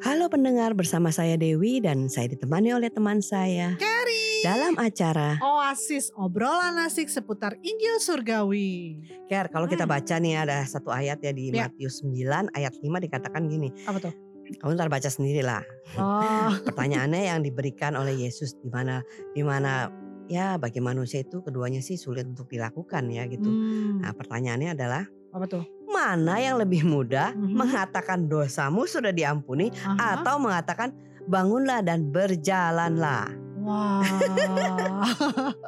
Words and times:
Halo 0.00 0.26
pendengar, 0.26 0.72
bersama 0.72 1.08
saya 1.08 1.36
Dewi 1.36 1.78
dan 1.78 2.06
saya 2.06 2.26
ditemani 2.26 2.72
oleh 2.72 2.88
teman 2.88 3.20
saya 3.20 3.76
Carrie. 3.76 4.40
dalam 4.40 4.74
acara 4.76 5.36
Oasis 5.38 6.08
obrolan 6.14 6.80
asik 6.80 7.06
seputar 7.06 7.56
Injil 7.60 7.96
Surgawi. 7.98 8.96
Care. 9.26 9.48
Kalau 9.48 9.64
kita 9.64 9.84
Hmm. 9.84 9.92
baca 9.92 10.14
nih 10.16 10.34
ada 10.38 10.64
satu 10.64 10.88
ayat 10.88 11.20
ya 11.20 11.30
di 11.30 11.50
Ya. 11.50 11.66
Matius 11.66 12.00
9 12.00 12.48
ayat 12.50 12.72
5 12.74 12.96
dikatakan 12.98 13.44
gini. 13.46 13.68
Apa 13.84 14.00
tuh? 14.00 14.12
Kamu 14.50 14.74
ntar 14.74 14.88
baca 14.88 15.06
sendiri 15.06 15.40
lah. 15.40 15.62
Oh, 15.94 16.50
Pertanyaannya 16.66 17.22
yang 17.26 17.40
diberikan 17.40 17.94
oleh 17.94 18.16
Yesus 18.18 18.56
di 18.56 18.66
mana 18.66 19.04
di 19.30 19.42
mana 19.42 19.92
ya 20.26 20.56
bagi 20.56 20.78
manusia 20.78 21.20
itu 21.20 21.38
keduanya 21.40 21.78
sih 21.78 21.94
sulit 21.94 22.24
untuk 22.24 22.46
dilakukan 22.46 23.04
ya 23.08 23.26
gitu. 23.26 23.46
hmm, 23.46 24.00
Nah, 24.00 24.12
pertanyaannya 24.12 24.70
adalah 24.72 25.04
apa 25.30 25.46
tuh? 25.46 25.62
Mana 25.90 26.38
yang 26.38 26.56
lebih 26.56 26.82
mudah 26.82 27.34
Mhm. 27.34 27.52
mengatakan 27.52 28.24
dosamu 28.24 28.84
sudah 28.84 29.10
diampuni 29.10 29.68
Aha. 29.82 30.18
atau 30.18 30.38
mengatakan 30.38 30.92
bangunlah 31.26 31.80
dan 31.80 32.08
berjalanlah. 32.08 33.28
Wah, 33.60 34.00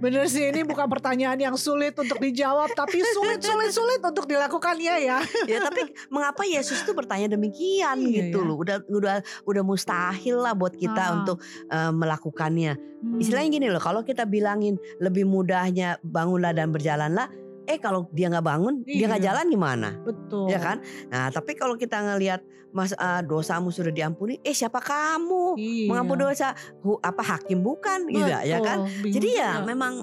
bener 0.00 0.24
sih 0.24 0.48
ini 0.48 0.64
bukan 0.64 0.88
pertanyaan 0.88 1.36
yang 1.36 1.52
sulit 1.52 1.92
untuk 1.92 2.16
dijawab, 2.16 2.72
tapi 2.72 3.04
sulit, 3.04 3.44
sulit, 3.44 3.70
sulit 3.70 4.00
untuk 4.00 4.24
dilakukannya 4.24 4.94
ya. 5.04 5.18
ya 5.44 5.58
tapi 5.60 5.92
mengapa 6.08 6.42
Yesus 6.42 6.80
itu 6.80 6.90
bertanya 6.90 7.28
demikian 7.28 8.00
Iya, 8.00 8.32
gitu 8.32 8.40
ya. 8.40 8.46
loh 8.48 8.56
udah 8.56 8.76
udah 8.88 9.14
udah 9.44 9.62
mustahil 9.62 10.40
lah 10.40 10.56
buat 10.56 10.72
kita 10.72 11.02
Ah. 11.02 11.14
untuk 11.20 11.36
eh, 11.68 11.92
melakukannya 11.92 12.72
Hmm. 13.00 13.16
istilahnya 13.16 13.50
gini 13.50 13.66
loh 13.68 13.80
kalau 13.80 14.00
kita 14.00 14.24
bilangin 14.24 14.76
lebih 14.96 15.24
mudahnya 15.24 15.96
bangunlah 16.00 16.52
dan 16.52 16.68
berjalanlah 16.68 17.28
eh 17.64 17.76
kalau 17.76 18.08
dia 18.10 18.28
nggak 18.28 18.42
bangun 18.42 18.74
dia 18.82 19.06
nggak 19.06 19.18
Iya. 19.18 19.28
jalan 19.30 19.46
gimana 19.48 19.88
betul. 20.00 20.46
ya 20.46 20.58
kan 20.58 20.76
nah 21.06 21.28
tapi 21.28 21.52
kalau 21.52 21.74
kita 21.74 21.98
ngelihat 21.98 22.40
mas 22.70 22.92
eh, 22.92 23.22
dosamu 23.22 23.68
sudah 23.68 23.90
diampuni 23.90 24.38
eh 24.40 24.52
siapa 24.52 24.78
kamu 24.78 25.54
Iya. 25.54 25.86
mengampuni 25.86 26.20
dosa 26.24 26.52
hu- 26.78 26.98
apa 26.98 27.20
hakim 27.20 27.60
bukan 27.60 28.06
gitu 28.06 28.26
ya 28.26 28.58
kan 28.60 28.86
bingung 29.00 29.12
jadi 29.12 29.28
ya 29.34 29.50
juga. 29.56 29.66
memang 29.66 29.94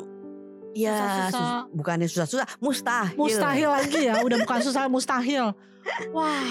ya 0.74 0.94
Susah-susah. 0.94 1.32
sus- 1.32 1.66
bukannya 1.74 2.08
susah-susah 2.08 2.48
mustahil 2.60 3.16
mustahil 3.16 3.70
lagi 3.72 4.00
ya, 4.04 4.22
udah 4.22 4.38
bukan 4.40 4.60
susah 4.62 4.86
mustahil. 4.86 5.46
Wah, 6.10 6.44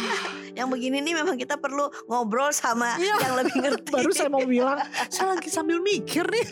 yang 0.53 0.69
begini 0.69 0.99
nih 0.99 1.15
memang 1.15 1.35
kita 1.35 1.57
perlu 1.57 1.87
ngobrol 2.07 2.51
sama 2.51 2.97
Iya. 2.97 3.17
yang 3.21 3.35
lebih 3.37 3.55
ngerti. 3.57 3.89
baru 3.91 4.11
saya 4.11 4.29
mau 4.29 4.43
bilang, 4.43 4.79
saya 5.07 5.33
lagi 5.33 5.49
sambil 5.49 5.79
mikir 5.79 6.25
nih. 6.25 6.47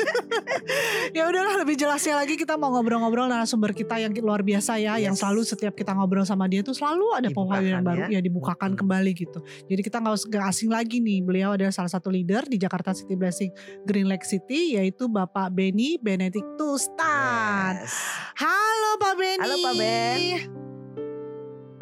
ya 1.17 1.27
udahlah 1.27 1.61
lebih 1.61 1.75
jelasnya 1.75 2.17
lagi 2.17 2.35
kita 2.35 2.55
mau 2.55 2.71
ngobrol-ngobrol 2.71 3.27
narasumber 3.27 3.71
kita 3.71 3.97
yang 3.97 4.13
luar 4.17 4.41
biasa 4.41 4.77
ya, 4.77 4.97
yang 4.97 5.13
Yes. 5.13 5.21
selalu 5.21 5.41
setiap 5.45 5.73
kita 5.73 5.93
ngobrol 5.93 6.23
sama 6.23 6.47
dia 6.47 6.61
tuh 6.61 6.73
selalu 6.73 7.07
ada 7.15 7.29
yang 7.61 7.83
baru 7.83 8.09
ya. 8.09 8.19
ya 8.19 8.21
dibukakan 8.21 8.75
Hmm. 8.75 8.81
kembali 8.81 9.11
gitu. 9.15 9.39
Jadi 9.65 9.81
kita 9.81 9.99
nggak 9.99 10.15
us- 10.15 10.27
nggak 10.27 10.45
asing 10.45 10.71
lagi 10.71 10.99
nih. 10.99 11.21
Beliau 11.21 11.55
adalah 11.55 11.71
salah 11.71 11.89
satu 11.89 12.09
leader 12.09 12.45
di 12.45 12.57
Jakarta 12.57 12.93
City 12.93 13.15
Blessing 13.15 13.51
Green 13.85 14.07
Lake 14.07 14.25
City 14.25 14.77
yaitu 14.77 15.07
Bapak 15.07 15.51
Benny 15.51 15.97
Benedictus 15.97 16.89
Tan. 16.99 17.81
Yes. 17.81 17.95
Halo 18.37 18.91
Pak 18.99 19.15
Benny. 19.15 19.41
Halo, 19.41 19.57
Pak 19.61 19.75
Ben. 19.79 20.74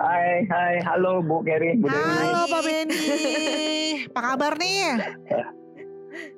Hai, 0.01 0.49
hai, 0.49 0.75
halo 0.89 1.21
Bu 1.21 1.45
Keri, 1.45 1.77
Bu 1.77 1.93
Dewi. 1.93 2.01
Halo. 2.01 2.49
Pak 2.49 2.61
Benny. 2.65 3.01
Apa 4.09 4.21
kabar 4.25 4.53
nih? 4.57 4.97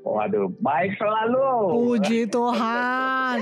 Waduh, 0.04 0.52
baik 0.60 1.00
selalu. 1.00 1.48
Puji 1.72 2.28
Tuhan. 2.28 3.40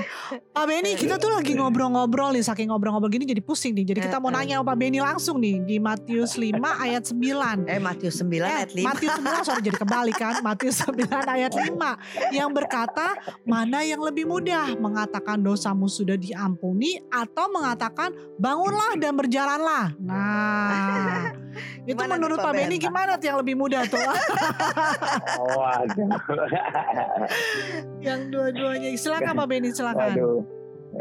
Pak 0.55 0.63
Benny, 0.63 0.95
kita 1.01 1.19
tuh 1.19 1.27
lagi 1.27 1.59
ngobrol-ngobrol 1.59 2.31
nih, 2.31 2.39
saking 2.39 2.71
ngobrol-ngobrol 2.71 3.11
gini 3.11 3.27
jadi 3.27 3.43
pusing 3.43 3.75
nih. 3.75 3.83
Jadi 3.83 3.99
kita 4.07 4.23
mau 4.23 4.31
nanya 4.31 4.63
sama 4.63 4.71
Pak 4.71 4.77
Benny 4.79 5.03
langsung 5.03 5.43
nih 5.43 5.59
di 5.59 5.75
Matius 5.77 6.39
5 6.39 6.55
ayat 6.55 7.03
9. 7.03 7.67
Eh 7.67 7.83
Matius 7.83 8.15
9 8.23 8.39
Eh, 8.39 8.47
ayat 8.47 8.71
5. 8.71 8.87
Matius 8.87 9.11
9 9.19 9.43
sorry 9.43 9.61
jadi 9.61 9.77
kebalik 9.77 10.15
kan 10.15 10.35
Matius 10.39 10.75
9 10.87 11.03
ayat 11.27 11.51
5 11.51 12.31
Yang 12.31 12.49
berkata 12.55 13.07
Mana 13.43 13.83
yang 13.83 13.99
lebih 13.99 14.23
mudah 14.23 14.71
Mengatakan 14.79 15.43
dosamu 15.43 15.91
sudah 15.91 16.15
diampuni 16.15 16.97
Atau 17.11 17.51
mengatakan 17.51 18.15
Bangunlah 18.39 18.95
dan 18.95 19.13
berjalanlah 19.13 19.91
Nah 19.99 21.22
Itu 21.83 21.93
Gimana 21.93 22.15
menurut 22.15 22.37
Pak 22.37 22.45
Pak 22.45 22.53
Benny 22.55 22.77
Ben? 22.77 22.83
gimana 22.83 23.11
tuh 23.15 23.25
yang 23.27 23.37
lebih 23.39 23.55
mudah 23.55 23.81
tuh 23.85 23.99
Waduh. 25.57 26.09
Yang 28.05 28.19
dua-duanya 28.29 28.89
Silakan 28.95 29.33
Pak 29.35 29.47
Benny 29.47 29.69
silakan 29.69 30.11
Waduh. 30.11 30.39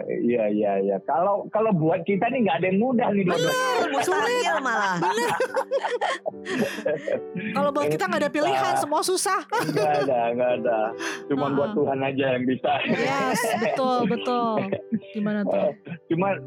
Iya, 0.09 0.49
iya, 0.49 0.73
iya. 0.81 0.97
Kalau 1.05 1.45
kalau 1.53 1.69
buat 1.69 2.01
kita 2.09 2.25
nih 2.33 2.49
nggak 2.49 2.57
ada 2.57 2.67
yang 2.67 2.81
mudah 2.81 3.13
nih 3.13 3.29
dua 3.29 3.37
Mustahil 3.93 4.57
malah. 4.65 4.97
Kalau 7.53 7.69
buat 7.71 7.89
kita 7.89 8.09
nggak 8.09 8.21
ada 8.25 8.33
pilihan 8.33 8.73
Semua 8.81 9.05
susah 9.05 9.45
Nggak 9.45 10.09
ada, 10.09 10.21
nggak 10.33 10.51
ada. 10.65 10.79
Cuma 11.29 11.45
Ah. 11.45 11.53
buat 11.53 11.71
Tuhan 11.77 11.99
aja 12.01 12.25
yang 12.33 12.45
bisa. 12.49 12.73
Yes 12.89 13.37
betul 13.61 14.09
betul 14.09 14.65
Gimana 15.13 15.45
tuh 15.45 15.77
Cuma 16.09 16.41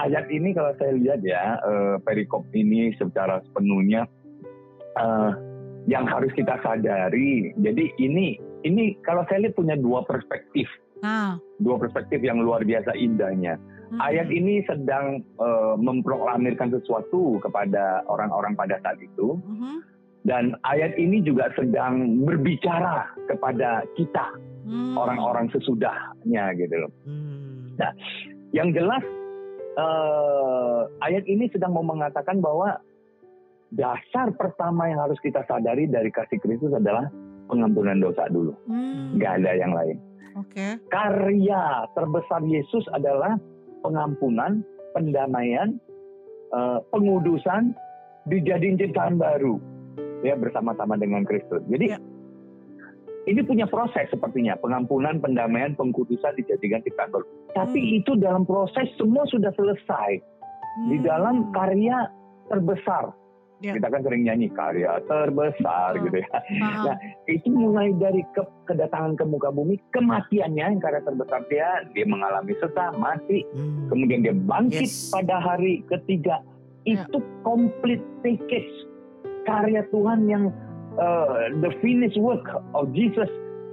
ayat 0.00 0.26
ini 0.32 0.56
kalau 0.56 0.72
saya 0.80 0.96
lihat 0.96 1.20
ya, 1.20 1.60
eh, 1.60 1.96
perikop 2.00 2.48
ini 2.56 2.92
secara 2.96 3.40
sepenuhnya 3.44 4.08
eh, 4.96 5.30
yang 5.88 6.04
harus 6.08 6.32
kita 6.32 6.60
sadari. 6.64 7.52
Jadi 7.60 7.92
ini 8.00 8.36
ini 8.64 8.96
kalau 9.04 9.24
saya 9.28 9.48
lihat 9.48 9.56
punya 9.56 9.76
dua 9.76 10.04
perspektif, 10.04 10.68
Nah 11.00 11.40
dua 11.60 11.76
perspektif 11.80 12.20
yang 12.20 12.40
luar 12.40 12.64
biasa 12.64 12.92
indahnya. 12.96 13.56
hmm. 13.92 14.00
Ayat 14.00 14.28
ini 14.32 14.64
sedang 14.64 15.20
eh, 15.40 15.74
memproklamirkan 15.76 16.72
sesuatu 16.74 17.40
kepada 17.40 18.04
orang-orang 18.08 18.56
pada 18.56 18.80
saat 18.84 19.00
itu, 19.00 19.36
Mhm. 19.40 19.76
dan 20.28 20.44
ayat 20.68 20.96
ini 21.00 21.24
juga 21.24 21.48
sedang 21.56 22.24
berbicara 22.24 23.08
kepada 23.28 23.84
kita 23.96 24.36
Hmm. 24.60 24.92
orang-orang 24.94 25.48
sesudahnya 25.50 26.52
gitu 26.60 26.76
loh. 26.86 26.92
Hmm. 27.08 27.74
Nah, 27.80 27.92
Yang 28.50 28.82
jelas 28.82 29.04
eh, 29.80 30.80
ayat 31.00 31.24
ini 31.24 31.48
sedang 31.48 31.72
mau 31.72 31.84
mengatakan 31.84 32.44
bahwa 32.44 32.76
dasar 33.72 34.34
pertama 34.36 34.90
yang 34.90 35.00
harus 35.00 35.16
kita 35.24 35.40
sadari 35.46 35.88
dari 35.88 36.12
kasih 36.12 36.36
Kristus 36.42 36.74
adalah 36.74 37.08
pengampunan 37.48 37.98
dosa 37.98 38.28
dulu, 38.28 38.52
Hmm. 38.68 39.16
ada 39.16 39.56
yang 39.56 39.72
lain. 39.72 39.96
Oke 40.38 40.78
Karya 40.92 41.90
terbesar 41.98 42.44
Yesus 42.46 42.86
adalah 42.94 43.34
pengampunan, 43.82 44.62
pendamaian, 44.94 45.80
eh, 46.54 46.78
pengudusan, 46.92 47.74
dijadiin 48.30 48.78
ciptaan 48.78 49.18
baru, 49.18 49.58
ya 50.22 50.36
bersama-sama 50.36 50.94
dengan 51.00 51.24
Kristus. 51.24 51.64
Jadi 51.66 51.96
Ya. 51.96 51.98
Ini 53.28 53.40
punya 53.44 53.68
proses 53.68 54.08
sepertinya 54.08 54.56
pengampunan, 54.56 55.20
pendamaian, 55.20 55.76
pengkudusan 55.76 56.36
dijadikan 56.40 56.80
ciptaan 56.80 57.12
baru. 57.12 57.26
Tapi 57.52 57.80
Hmm. 57.80 57.96
itu 58.00 58.12
dalam 58.16 58.42
proses 58.48 58.88
semua 58.96 59.28
sudah 59.28 59.52
selesai 59.52 60.10
di 60.88 60.96
Hmm. 60.96 61.04
dalam 61.04 61.36
karya 61.52 62.08
terbesar. 62.48 63.12
Ya. 63.60 63.76
Kita 63.76 63.92
kan 63.92 64.00
sering 64.00 64.24
nyanyi 64.24 64.48
karya 64.56 65.04
terbesar 65.04 66.00
gitu 66.00 66.16
ya. 66.16 66.38
Nah, 66.64 66.96
itu 67.28 67.44
mulai 67.52 67.92
dari 67.92 68.24
ke- 68.32 68.48
kedatangan 68.64 69.20
ke 69.20 69.24
muka 69.28 69.52
bumi, 69.52 69.76
kematiannya 69.92 70.64
yang 70.64 70.80
karya 70.80 71.04
terbesar 71.04 71.44
dia, 71.52 71.84
dia 71.92 72.08
mengalami 72.08 72.56
sesak, 72.56 72.96
mati, 72.96 73.44
Hmm. 73.52 73.92
kemudian 73.92 74.24
dia 74.24 74.32
bangkit 74.32 74.88
Yes. 74.88 75.12
pada 75.12 75.44
hari 75.44 75.84
ketiga. 75.92 76.40
Ya. 76.88 77.04
Itu 77.04 77.20
complete 77.44 78.00
package 78.24 78.72
karya 79.44 79.84
Tuhan 79.92 80.24
yang 80.24 80.48
uh, 81.00 81.26
the 81.58 81.72
finished 81.80 82.20
work 82.20 82.44
of 82.76 82.92
Jesus 82.92 83.28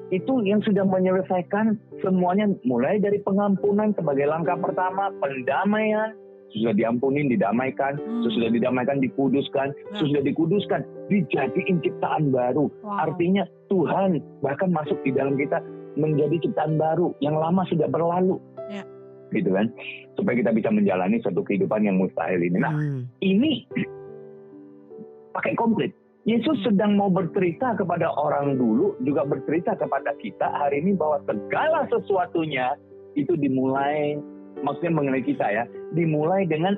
itu 0.07 0.39
yang 0.47 0.63
sudah 0.63 0.87
menyelesaikan 0.87 1.75
semuanya 1.99 2.47
mulai 2.63 2.95
dari 2.95 3.19
pengampunan 3.19 3.91
sebagai 3.91 4.23
langkah 4.23 4.55
pertama, 4.55 5.11
pendamaian, 5.19 6.15
sudah 6.55 6.71
diampuni, 6.71 7.27
didamaikan, 7.27 7.99
Hmm. 7.99 8.23
sudah 8.31 8.47
didamaikan, 8.47 9.03
dikuduskan, 9.03 9.75
Ya. 9.75 9.99
sudah 9.99 10.23
dikuduskan, 10.23 10.79
dijadiin 11.11 11.83
ciptaan 11.83 12.31
baru. 12.31 12.71
Wow. 12.87 13.03
Artinya 13.11 13.43
Tuhan 13.67 14.23
bahkan 14.39 14.71
masuk 14.71 14.95
di 15.03 15.11
dalam 15.11 15.35
kita 15.35 15.59
menjadi 15.99 16.39
ciptaan 16.39 16.79
baru 16.79 17.11
yang 17.19 17.35
lama 17.35 17.67
sudah 17.67 17.91
berlalu. 17.91 18.39
Ya. 18.71 18.87
Gitu 19.35 19.51
kan. 19.51 19.67
Supaya 20.15 20.39
kita 20.39 20.55
bisa 20.55 20.71
menjalani 20.71 21.19
suatu 21.19 21.43
kehidupan 21.43 21.83
yang 21.83 21.99
mustahil 21.99 22.39
ini. 22.39 22.63
Nah, 22.63 22.71
Hmm. 22.71 23.11
ini 23.19 23.67
pakai 25.35 25.51
komplit. 25.59 25.91
Yesus 26.27 26.59
sedang 26.67 26.99
mau 26.99 27.07
bercerita 27.07 27.71
kepada 27.79 28.11
orang 28.19 28.59
dulu, 28.59 28.99
juga 28.99 29.23
bercerita 29.23 29.79
kepada 29.79 30.11
kita 30.19 30.43
hari 30.43 30.83
ini 30.83 30.91
bahwa 30.91 31.23
segala 31.23 31.87
sesuatunya 31.87 32.75
itu 33.15 33.31
dimulai, 33.39 34.19
maksudnya 34.59 34.91
mengenai 34.91 35.23
kita 35.23 35.47
ya, 35.47 35.63
dimulai 35.95 36.43
dengan 36.43 36.75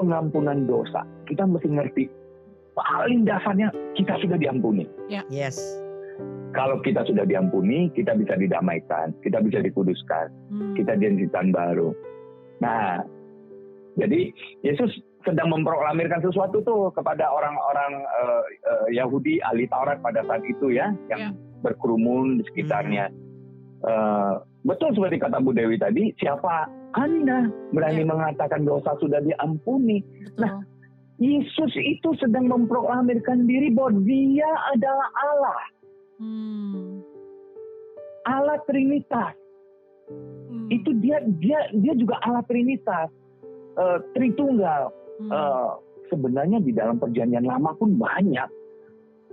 pengampunan 0.00 0.64
dosa. 0.64 1.04
Kita 1.28 1.44
mesti 1.44 1.68
ngerti, 1.68 2.04
paling 2.72 3.28
dasarnya 3.28 3.68
kita 4.00 4.16
sudah 4.24 4.40
diampuni. 4.40 4.88
Yes. 5.12 5.60
Kalau 6.56 6.80
kita 6.80 7.04
sudah 7.04 7.28
diampuni, 7.28 7.92
kita 7.92 8.16
bisa 8.16 8.32
didamaikan, 8.40 9.12
kita 9.20 9.44
bisa 9.44 9.60
dikuduskan, 9.60 10.32
Hmm. 10.48 10.72
kita 10.72 10.96
dijadikan 10.96 11.52
baru. 11.52 11.92
Nah, 12.64 13.04
jadi 14.00 14.32
Yesus 14.64 14.88
sedang 15.20 15.52
memproklamirkan 15.52 16.24
sesuatu 16.24 16.64
tuh 16.64 16.88
kepada 16.96 17.28
orang-orang 17.28 18.04
uh, 18.08 18.42
uh, 18.64 18.86
Yahudi 18.88 19.36
ahli 19.44 19.68
Taurat 19.68 20.00
pada 20.00 20.24
saat 20.24 20.40
itu 20.48 20.72
ya, 20.72 20.92
yang 21.12 21.36
berkerumun 21.60 22.40
di 22.40 22.44
sekitarnya. 22.48 23.12
Uh, 23.84 24.40
betul 24.64 24.92
seperti 24.92 25.20
kata 25.20 25.40
Bu 25.40 25.52
Dewi 25.52 25.76
tadi, 25.80 26.12
siapa 26.20 26.68
Anda 26.96 27.48
berani 27.72 28.04
Ya. 28.04 28.08
mengatakan 28.08 28.64
dosa 28.64 28.96
sudah 29.00 29.20
diampuni? 29.24 30.00
Betul. 30.04 30.40
Nah, 30.40 30.52
Yesus 31.20 31.72
itu 31.76 32.16
sedang 32.16 32.48
memproklamirkan 32.48 33.44
diri 33.44 33.68
bahwa 33.76 34.00
Dia 34.08 34.50
adalah 34.72 35.08
Allah, 35.20 35.60
Hmm. 36.20 37.00
Allah 38.28 38.60
Trinitas. 38.68 39.32
Hmm. 40.12 40.68
Itu 40.68 40.92
dia 41.00 41.24
dia 41.40 41.72
dia 41.72 41.96
juga 41.96 42.20
Allah 42.20 42.44
Trinitas, 42.44 43.08
Tritunggal. 44.12 44.92
Hmm. 45.20 45.30
Eh, 45.30 45.70
sebenarnya 46.08 46.58
di 46.64 46.72
dalam 46.72 46.96
perjanjian 46.96 47.44
lama 47.44 47.76
pun 47.76 48.00
banyak. 48.00 48.48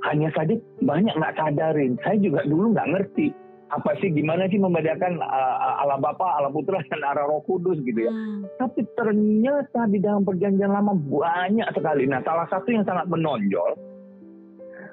Hanya 0.06 0.30
saja 0.36 0.54
banyak 0.84 1.16
nggak 1.16 1.36
sadarin. 1.39 1.98
Saya 2.06 2.19
juga 2.22 2.44
dulu 2.45 2.75
nggak 2.75 2.92
ngerti 2.94 3.34
apa 3.68 4.00
sih 4.00 4.07
gimana 4.16 4.48
sih 4.48 4.60
membedakan 4.60 5.19
eh, 5.19 5.56
Allah 5.84 6.00
Bapa, 6.00 6.39
Allah 6.39 6.51
Putra 6.51 6.80
dan 6.88 7.04
Allah 7.04 7.28
Roh 7.28 7.44
Kudus 7.44 7.80
gitu 7.84 8.07
ya. 8.07 8.12
Hmm. 8.12 8.48
Tapi 8.60 8.84
ternyata 8.95 9.88
di 9.92 10.00
dalam 10.00 10.24
perjanjian 10.24 10.72
lama 10.72 10.95
banyak 10.95 11.68
sekali. 11.75 12.07
Nah, 12.07 12.24
salah 12.24 12.48
satu 12.48 12.68
yang 12.72 12.88
sangat 12.88 13.07
menonjol, 13.12 13.75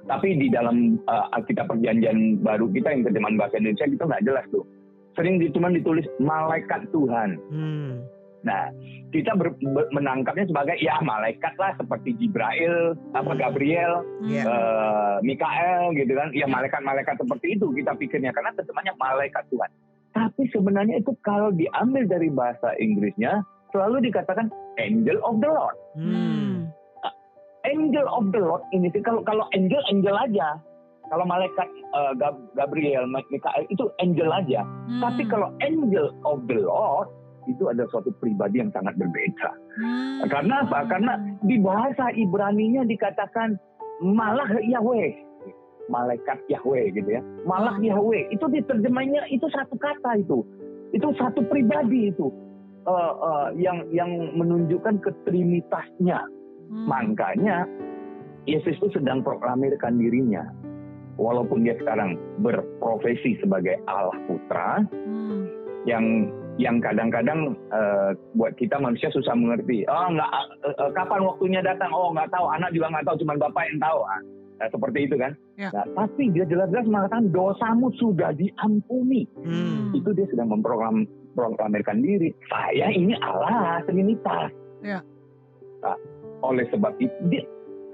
tapi 0.04 0.36
di 0.36 0.52
dalam 0.52 1.00
uh, 1.08 1.32
Alkitab 1.32 1.70
perjanjian 1.70 2.44
baru 2.44 2.68
kita 2.68 2.92
yang 2.92 3.02
terjemahan 3.08 3.36
bahasa 3.40 3.56
Indonesia 3.56 3.88
kita 3.88 4.04
nggak 4.04 4.24
jelas 4.26 4.44
tuh. 4.52 4.64
Sering 5.14 5.38
di- 5.38 5.52
cuma 5.54 5.70
ditulis 5.70 6.04
malaikat 6.20 6.90
Tuhan. 6.90 7.38
Hmm. 7.48 7.92
Nah, 8.44 8.68
kita 9.08 9.32
ber- 9.34 9.56
ber- 9.56 9.88
menangkapnya 9.90 10.44
sebagai 10.44 10.76
ya 10.78 11.00
malaikat 11.00 11.56
lah 11.56 11.72
seperti 11.74 12.12
Jibril, 12.14 12.92
apa 13.12 13.32
Hmm. 13.32 13.40
Gabriel, 13.40 14.04
Iya. 14.22 14.44
eh, 14.44 15.14
Mikael 15.24 15.96
gitu 15.96 16.12
kan. 16.12 16.28
Ya 16.30 16.44
Ya. 16.44 16.46
malaikat-malaikat 16.46 17.16
seperti 17.16 17.56
itu 17.56 17.72
kita 17.72 17.96
pikirnya 17.96 18.30
karena 18.30 18.52
terjemahnya 18.52 18.92
malaikat 18.94 19.48
Tuhan. 19.48 19.70
Tapi 20.12 20.46
sebenarnya 20.52 21.00
itu 21.00 21.10
kalau 21.20 21.50
diambil 21.50 22.06
dari 22.06 22.28
bahasa 22.28 22.76
Inggrisnya 22.76 23.42
selalu 23.72 24.06
dikatakan 24.06 24.46
angel 24.78 25.18
of 25.24 25.40
the 25.40 25.50
Lord. 25.50 25.76
Hmm. 25.98 26.70
Angel 27.64 28.04
of 28.06 28.28
the 28.28 28.38
Lord 28.38 28.60
ini 28.70 28.92
sih 28.92 29.00
kalau 29.00 29.24
kalau 29.24 29.48
angel 29.50 29.80
angel 29.88 30.14
aja. 30.14 30.60
Kalau 31.04 31.24
malaikat 31.24 31.68
Gab- 32.16 32.48
Gabriel, 32.54 33.04
Mikael 33.06 33.64
itu 33.68 33.88
angel 33.98 34.28
aja. 34.28 34.64
Hmm. 34.64 35.00
Tapi 35.00 35.22
kalau 35.26 35.52
angel 35.60 36.12
of 36.24 36.44
the 36.44 36.58
Lord 36.58 37.08
itu 37.48 37.68
adalah 37.68 37.88
suatu 37.92 38.10
pribadi 38.18 38.60
yang 38.60 38.70
sangat 38.72 38.96
berbeda. 38.96 39.50
Hmm. 39.80 40.24
Karena 40.28 40.64
apa? 40.64 40.88
Karena 40.88 41.12
di 41.44 41.56
bahasa 41.60 42.10
Ibrani-nya 42.14 42.84
dikatakan 42.88 43.56
malah 44.02 44.48
Yahweh. 44.60 45.12
Malaikat 45.92 46.40
Yahweh 46.48 46.96
gitu 46.96 47.08
ya. 47.08 47.22
Malah 47.44 47.76
Hmm. 47.76 47.84
Yahweh. 47.84 48.32
Itu 48.32 48.48
diterjemahnya 48.48 49.28
itu 49.28 49.44
satu 49.52 49.76
kata 49.76 50.16
itu. 50.20 50.40
Itu 50.96 51.12
satu 51.20 51.44
pribadi 51.48 52.08
itu. 52.08 52.32
Eh, 52.84 53.12
eh, 53.16 53.48
yang 53.64 53.88
yang 53.92 54.10
menunjukkan 54.36 55.00
ketrinitasnya. 55.00 56.20
Hmm. 56.68 56.84
Makanya 56.88 57.64
Yesus 58.44 58.76
itu 58.76 59.00
sedang 59.00 59.24
proklamirkan 59.24 59.96
dirinya. 59.96 60.44
Walaupun 61.16 61.64
dia 61.64 61.78
sekarang 61.80 62.18
berprofesi 62.44 63.40
sebagai 63.40 63.80
Allah 63.88 64.18
Putra, 64.28 64.84
Hmm. 64.84 65.46
yang 65.88 66.28
yang 66.56 66.78
kadang-kadang 66.78 67.58
eh, 67.74 68.10
buat 68.38 68.54
kita 68.54 68.78
manusia 68.78 69.10
susah 69.10 69.34
mengerti. 69.34 69.82
Oh 69.90 70.08
nggak 70.10 70.30
eh, 70.62 70.74
eh, 70.78 70.90
kapan 70.94 71.26
waktunya 71.26 71.60
datang? 71.64 71.90
Oh 71.90 72.14
nggak 72.14 72.30
tahu. 72.30 72.46
Anak 72.46 72.70
juga 72.70 72.94
nggak 72.94 73.06
tahu. 73.10 73.16
Cuma 73.26 73.34
bapak 73.38 73.64
yang 73.70 73.78
tahu. 73.82 73.98
Ah, 74.06 74.20
nah, 74.62 74.68
seperti 74.70 74.98
itu 75.10 75.16
kan. 75.18 75.32
Ya. 75.58 75.70
Nah, 75.74 75.86
tapi 75.98 76.30
dia 76.30 76.46
jelas-jelas 76.46 76.86
mengatakan 76.86 77.30
dosamu 77.34 77.90
sudah 77.98 78.30
diampuni. 78.38 79.26
Hmm. 79.42 79.90
Itu 79.94 80.14
dia 80.14 80.26
sedang 80.30 80.54
memproklam 80.54 81.06
proklamirkan 81.34 81.98
diri. 82.02 82.30
Saya 82.46 82.94
ini 82.94 83.18
Allah 83.18 83.82
Trinitas. 83.86 84.50
Ya. 84.82 85.02
Nah, 85.82 85.98
oleh 86.46 86.64
sebab 86.70 86.94
itu 87.02 87.18
dia 87.34 87.42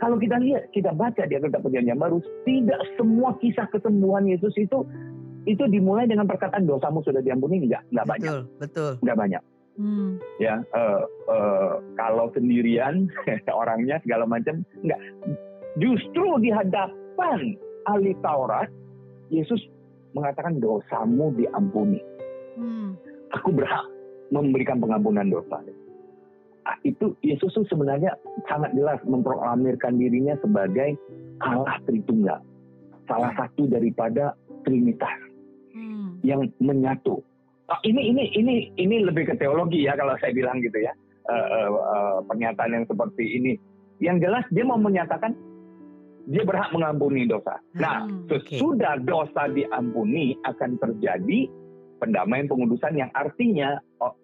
kalau 0.00 0.16
kita 0.16 0.40
lihat, 0.40 0.72
kita 0.72 0.96
baca 0.96 1.28
di 1.28 1.36
Alkitab 1.36 1.60
Perjanjian 1.60 2.00
Baru, 2.00 2.24
tidak 2.48 2.80
semua 2.96 3.36
kisah 3.36 3.68
kesembuhan 3.68 4.24
Yesus 4.24 4.56
itu 4.56 4.80
itu 5.48 5.64
dimulai 5.68 6.04
dengan 6.04 6.28
perkataan 6.28 6.68
dosamu 6.68 7.00
sudah 7.00 7.24
diampuni 7.24 7.64
enggak, 7.64 7.84
enggak 7.92 8.06
banyak, 8.08 8.28
Betul, 8.28 8.40
betul. 8.60 8.92
enggak 9.00 9.18
banyak. 9.18 9.42
Hmm. 9.80 10.10
Ya, 10.36 10.60
eh, 10.60 11.02
eh, 11.32 11.72
kalau 11.96 12.28
sendirian 12.36 13.08
orangnya 13.60 13.96
segala 14.04 14.28
macam 14.28 14.60
enggak. 14.84 15.00
Justru 15.80 16.26
di 16.44 16.50
hadapan 16.52 17.56
ahli 17.88 18.12
Taurat, 18.20 18.68
Yesus 19.32 19.62
mengatakan 20.12 20.58
dosamu 20.58 21.32
diampuni. 21.38 22.02
Hmm. 22.58 22.98
Aku 23.32 23.54
berhak 23.54 23.86
memberikan 24.34 24.82
pengampunan 24.82 25.30
dosa. 25.30 25.62
Ah, 26.68 26.76
itu 26.84 27.16
Yesus 27.24 27.56
tuh 27.56 27.64
sebenarnya 27.70 28.12
sangat 28.50 28.76
jelas 28.76 29.00
memproklamirkan 29.06 29.96
dirinya 29.96 30.36
sebagai 30.44 30.98
Allah 31.40 31.80
Tritunggal. 31.88 32.42
Salah 33.08 33.32
satu 33.38 33.64
daripada 33.70 34.36
Trinitas. 34.66 35.29
Yang 36.22 36.48
menyatu. 36.60 37.20
Ah, 37.70 37.78
ini 37.86 38.10
ini 38.10 38.34
ini 38.34 38.54
ini 38.74 38.96
lebih 39.06 39.30
ke 39.30 39.34
teologi 39.38 39.86
ya 39.86 39.94
kalau 39.94 40.18
saya 40.18 40.34
bilang 40.34 40.58
gitu 40.58 40.78
ya. 40.82 40.90
Eh, 41.30 41.46
eh, 41.46 41.68
eh, 41.70 42.18
pernyataan 42.26 42.74
yang 42.74 42.86
seperti 42.90 43.24
ini. 43.38 43.52
Yang 44.02 44.26
jelas 44.26 44.44
dia 44.50 44.64
mau 44.66 44.80
menyatakan 44.80 45.36
dia 46.26 46.42
berhak 46.42 46.74
mengampuni 46.74 47.30
dosa. 47.30 47.62
Nah, 47.78 48.06
Hmm, 48.06 48.26
sesudah 48.26 48.98
dosa 49.06 49.46
diampuni 49.50 50.34
akan 50.42 50.80
terjadi 50.82 51.46
pendamaian 52.02 52.50
pengudusan 52.50 52.98
yang 52.98 53.10
artinya 53.14 53.78
oh, 54.02 54.16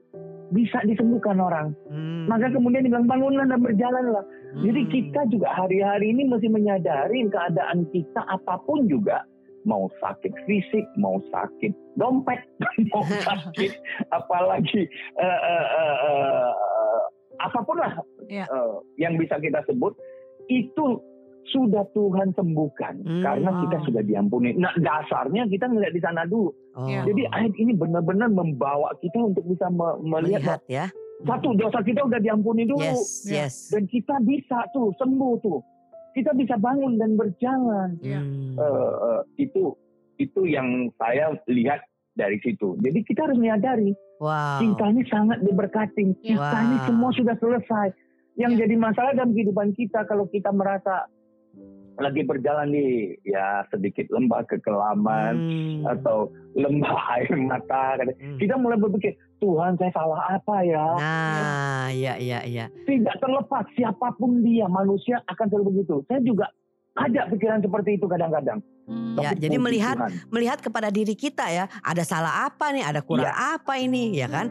bisa 0.51 0.83
disembuhkan 0.83 1.39
orang. 1.39 1.77
Hmm. 1.87 2.27
Maka 2.27 2.51
kemudian 2.51 2.83
dibilang 2.83 3.07
bangunlah 3.07 3.47
dan 3.47 3.61
berjalanlah. 3.63 4.25
Jadi 4.67 4.81
Hmm. 4.83 4.91
kita 4.91 5.21
juga 5.31 5.49
hari-hari 5.55 6.11
ini 6.11 6.27
mesti 6.27 6.49
menyadari 6.51 7.23
keadaan 7.31 7.87
kita 7.95 8.23
apa 8.27 8.59
pun 8.67 8.89
juga 8.91 9.23
mau 9.67 9.91
sakit 9.97 10.31
fisik, 10.47 10.87
mau 10.97 11.19
sakit 11.27 11.75
dompet, 11.95 12.39
mau 12.95 13.03
sakit 13.03 13.73
apalagi 14.17 14.87
eh, 15.17 15.39
eh, 15.45 15.67
eh, 15.75 15.97
eh, 16.07 16.51
apa 17.39 17.59
pun 17.61 17.77
lah 17.77 17.93
Ya. 18.27 18.43
eh, 18.45 18.75
yang 18.97 19.15
bisa 19.15 19.37
kita 19.37 19.61
sebut 19.65 19.93
itu 20.47 21.03
sudah 21.47 21.87
Tuhan 21.93 22.31
sembuhkan 22.33 22.95
Hmm. 23.01 23.23
karena 23.23 23.51
kita 23.61 23.77
Wow. 23.77 23.85
sudah 23.85 24.03
diampuni. 24.03 24.51
Nah 24.53 24.75
dasarnya 24.77 25.47
kita 25.47 25.67
ngeliat 25.67 25.91
di 25.91 26.01
sana 26.01 26.23
dulu. 26.25 26.51
Oh. 26.73 26.87
Ya. 26.87 27.03
Jadi 27.03 27.23
ayat 27.25 27.55
ini 27.55 27.71
benar-benar 27.73 28.27
membawa 28.29 28.91
kita 28.97 29.21
untuk 29.21 29.47
bisa 29.47 29.67
me- 29.69 29.95
melihat 30.01 30.43
melihat 30.43 30.61
ya. 30.67 30.87
satu 31.23 31.55
dosa 31.55 31.81
kita 31.81 32.03
udah 32.03 32.19
diampuni 32.19 32.67
dulu 32.67 32.83
Yes, 32.83 33.23
Ya. 33.25 33.47
yes. 33.47 33.71
dan 33.71 33.87
kita 33.87 34.19
bisa 34.21 34.59
tuh 34.71 34.91
sembuh 34.97 35.35
tuh. 35.41 35.63
Kita 36.17 36.33
bisa 36.33 36.57
bangun 36.57 36.97
dan 36.97 37.13
berjalan. 37.15 38.01
Ya. 38.01 38.25
Hmm. 38.25 38.57
Eh, 38.57 38.93
eh, 39.05 39.21
itu 39.37 39.77
itu 40.17 40.49
yang 40.49 40.89
saya 40.97 41.37
lihat 41.45 41.85
dari 42.17 42.41
situ. 42.41 42.81
Jadi 42.81 43.05
kita 43.05 43.29
harus 43.29 43.37
menyadari 43.37 43.93
Wow. 44.17 44.65
kita 44.65 44.85
ini 44.89 45.05
sangat 45.13 45.45
diberkati. 45.45 46.17
Ya. 46.25 46.41
Ini 46.57 46.77
Wow. 46.81 46.87
semua 46.89 47.11
sudah 47.13 47.37
selesai. 47.37 47.93
Yang 48.41 48.53
Ya. 48.57 48.61
jadi 48.65 48.75
masalah 48.81 49.13
dalam 49.13 49.37
kehidupan 49.37 49.77
kita 49.77 50.09
kalau 50.09 50.25
kita 50.27 50.49
merasa 50.51 51.05
lagi 51.97 52.25
berjalan 52.25 52.69
di 52.69 53.17
ya 53.25 53.65
sedikit 53.69 54.09
lembah 54.09 54.45
kekelaman 54.45 55.35
Hmm. 55.37 55.85
atau 55.89 56.29
lembah 56.53 56.97
air 57.17 57.33
mata. 57.37 58.01
Hmm. 58.01 58.37
Kita 58.37 58.57
mulai 58.57 58.77
berpikir, 58.77 59.17
Tuhan 59.37 59.77
saya 59.77 59.93
salah 59.93 60.21
apa 60.33 60.57
ya? 60.65 60.87
Nah, 60.97 61.87
ya, 61.93 62.17
ya, 62.17 62.41
ya. 62.43 62.67
Tidak 62.85 63.17
terlepas 63.21 63.69
siapa 63.77 64.17
pun 64.17 64.41
dia, 64.41 64.65
manusia 64.67 65.21
akan 65.29 65.47
selalu 65.49 65.65
begitu. 65.77 66.01
Saya 66.09 66.21
juga 66.25 66.47
ada 66.97 67.29
pikiran 67.29 67.61
seperti 67.61 68.01
itu 68.01 68.09
kadang-kadang. 68.09 68.65
Hmm. 68.89 69.19
Ya, 69.21 69.37
jadi 69.37 69.61
melihat 69.61 70.01
Tuhan. 70.01 70.33
melihat 70.33 70.59
kepada 70.65 70.89
diri 70.89 71.13
kita 71.13 71.45
ya, 71.53 71.69
ada 71.85 72.01
salah 72.01 72.49
apa 72.49 72.73
nih, 72.73 72.85
ada 72.87 73.05
kurang 73.05 73.29
Iya. 73.29 73.61
apa 73.61 73.77
ini, 73.77 74.17
ya 74.17 74.29
kan? 74.31 74.49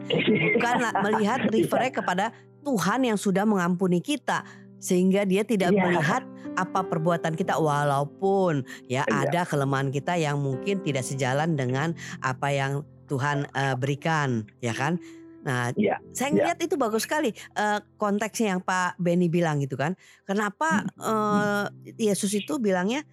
Bukan 0.54 0.76
melihat 1.10 1.40
refernya 1.50 1.90
kepada 1.90 2.26
Tuhan 2.62 3.00
yang 3.02 3.18
sudah 3.18 3.42
mengampuni 3.42 3.98
kita 3.98 4.46
sehingga 4.78 5.26
dia 5.26 5.42
tidak 5.42 5.74
Iya. 5.74 5.82
melihat 5.82 6.22
apa 6.56 6.86
perbuatan 6.86 7.34
kita 7.34 7.58
walaupun 7.58 8.62
ya 8.86 9.02
Iya. 9.04 9.26
ada 9.26 9.40
kelemahan 9.42 9.90
kita 9.90 10.14
yang 10.14 10.38
mungkin 10.38 10.80
tidak 10.80 11.02
sejalan 11.02 11.52
dengan 11.52 11.92
apa 12.20 12.48
yang 12.48 12.72
Tuhan 13.06 13.46
eh, 13.48 13.74
berikan, 13.78 14.42
ya 14.58 14.74
kan? 14.74 14.98
Nah, 15.46 15.70
Iya, 15.78 16.02
saya 16.10 16.28
iya. 16.28 16.34
ngeliat 16.34 16.58
itu 16.58 16.74
bagus 16.74 17.06
sekali 17.06 17.30
eh, 17.32 17.78
konteksnya 17.96 18.58
yang 18.58 18.60
Pak 18.60 18.98
Benny 18.98 19.30
bilang 19.30 19.62
gitu 19.62 19.78
kan. 19.78 19.94
Kenapa 20.26 20.82
eh, 20.98 21.64
Yesus 21.96 22.34
itu 22.34 22.58
bilangnya 22.58 23.06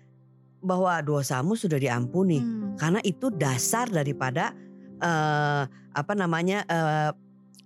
bahwa 0.60 0.98
dosamu 1.00 1.54
sudah 1.54 1.78
diampuni? 1.78 2.42
Hmm. 2.42 2.74
karena 2.74 2.98
itu 3.06 3.30
dasar 3.30 3.86
daripada 3.86 4.50
eh, 4.98 5.64
apa 5.94 6.14
namanya 6.18 6.66
eh, 6.66 7.12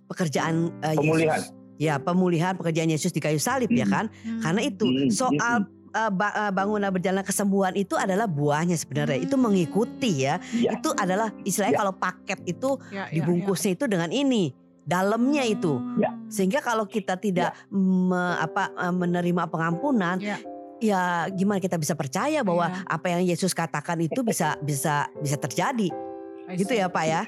pekerjaan 0.04 0.68
eh, 0.84 0.96
Pemulihan. 1.00 1.40
Yesus 1.40 1.56
ya 1.78 1.94
pemulihan 1.96 2.58
pekerjaan 2.58 2.90
Yesus 2.90 3.14
di 3.14 3.22
kayu 3.22 3.38
salib 3.38 3.70
ya 3.70 3.86
Hmm. 3.86 3.94
kan? 3.94 4.04
Hmm. 4.20 4.40
Karena 4.42 4.60
itu 4.66 4.84
Hmm, 4.84 5.08
soal 5.08 5.56
eh, 5.90 6.10
ba- 6.10 6.34
eh, 6.34 6.52
bangunan 6.52 6.88
berjalan 6.88 7.22
kesembuhan 7.22 7.74
itu 7.74 7.94
adalah 7.94 8.24
buahnya 8.24 8.74
sebenarnya. 8.74 9.18
Itu 9.18 9.34
Hmm. 9.34 9.50
mengikuti 9.50 10.24
ya. 10.24 10.36
Ya. 10.52 10.76
Itu 10.76 10.92
adalah 10.92 11.32
istilahnya 11.42 11.74
Ya. 11.74 11.80
kalau 11.80 11.94
paket 11.94 12.38
itu 12.44 12.70
Ya, 12.88 13.08
ya, 13.08 13.20
dibungkusnya 13.20 13.74
itu 13.74 13.84
dengan 13.84 14.08
ini, 14.08 14.52
dalamnya 14.84 15.44
ya. 15.44 15.52
itu. 15.52 15.72
Ya. 15.96 16.10
Sehingga 16.28 16.60
kalau 16.60 16.84
kita 16.84 17.16
tidak 17.16 17.52
me- 17.68 18.36
apa 18.36 18.70
eh, 18.72 18.94
menerima 18.94 19.46
pengampunan, 19.46 20.16
Ya. 20.18 20.36
ya 20.78 21.00
gimana 21.28 21.58
kita 21.58 21.74
bisa 21.74 21.92
percaya 21.92 22.40
bahwa 22.40 22.68
Ya. 22.68 22.86
apa 22.86 23.06
yang 23.12 23.22
Yesus 23.24 23.52
katakan 23.52 23.98
itu 23.98 24.22
bisa 24.22 24.54
bisa 24.60 25.08
bisa 25.18 25.36
terjadi. 25.36 25.90
Gitu 26.48 26.72
ya, 26.72 26.88
Pak 26.88 27.04
ya? 27.04 27.22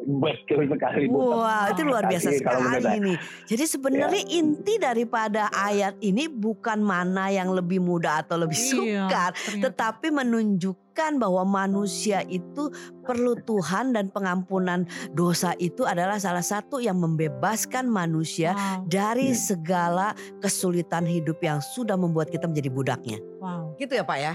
Betul 0.00 0.64
sekali. 0.66 1.06
Bu. 1.06 1.36
Wah, 1.36 1.68
itu 1.68 1.82
luar 1.82 2.04
biasa 2.04 2.28
Tapi 2.28 2.38
sekali 2.38 2.64
saya- 2.80 2.96
ini. 2.96 3.14
Jadi 3.44 3.64
sebenarnya 3.64 4.22
inti 4.26 4.74
daripada 4.76 5.48
ayat 5.50 6.00
ini 6.00 6.24
bukan 6.26 6.80
mana 6.80 7.28
yang 7.28 7.50
lebih 7.50 7.78
mudah 7.78 8.20
atau 8.20 8.40
lebih 8.40 8.56
Iya, 8.56 8.70
sukar, 9.06 9.30
ternyata. 9.36 9.64
tetapi 9.68 10.08
menunjukkan 10.10 11.12
bahwa 11.16 11.44
manusia 11.44 12.24
itu 12.24 12.72
perlu 13.02 13.36
Tuhan 13.38 13.92
dan 13.92 14.08
pengampunan 14.08 14.84
dosa 15.10 15.52
itu 15.56 15.84
adalah 15.84 16.16
salah 16.16 16.42
satu 16.42 16.78
yang 16.78 16.96
membebaskan 16.96 17.84
manusia 17.84 18.52
Wow, 18.52 18.84
dari 18.86 19.32
Ya. 19.32 19.38
segala 19.38 20.06
kesulitan 20.40 21.04
hidup 21.04 21.40
yang 21.40 21.60
sudah 21.60 21.94
membuat 21.94 22.28
kita 22.28 22.44
menjadi 22.44 22.68
budaknya. 22.68 23.18
wow. 23.36 23.72
Gitu 23.76 23.92
ya, 23.92 24.04
Pak 24.04 24.18
ya? 24.18 24.34